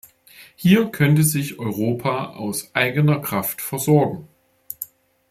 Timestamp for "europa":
1.59-2.31